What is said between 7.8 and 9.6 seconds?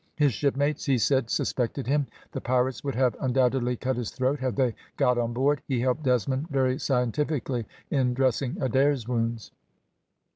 in dressing Adair's wounds.